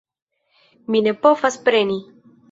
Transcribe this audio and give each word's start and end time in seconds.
Mi 0.95 1.01
ne 1.07 1.13
povas 1.25 1.59
preni! 1.67 1.99